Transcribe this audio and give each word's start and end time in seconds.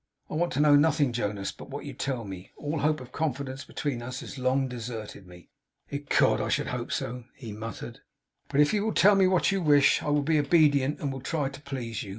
'I 0.31 0.33
want 0.33 0.51
to 0.53 0.59
know 0.59 0.75
nothing, 0.75 1.13
Jonas, 1.13 1.51
but 1.51 1.69
what 1.69 1.85
you 1.85 1.93
tell 1.93 2.23
me. 2.25 2.49
All 2.57 2.79
hope 2.79 3.01
of 3.01 3.11
confidence 3.11 3.63
between 3.63 4.01
us 4.01 4.21
has 4.21 4.39
long 4.39 4.67
deserted 4.67 5.27
me!' 5.27 5.51
'Ecod, 5.91 6.41
I 6.41 6.49
should 6.49 6.69
hope 6.69 6.91
so!' 6.91 7.25
he 7.35 7.51
muttered. 7.51 7.99
'But 8.49 8.61
if 8.61 8.73
you 8.73 8.83
will 8.83 8.95
tell 8.95 9.13
me 9.13 9.27
what 9.27 9.51
you 9.51 9.61
wish, 9.61 10.01
I 10.01 10.07
will 10.09 10.23
be 10.23 10.39
obedient 10.39 11.01
and 11.01 11.13
will 11.13 11.21
try 11.21 11.49
to 11.49 11.61
please 11.61 12.01
you. 12.01 12.09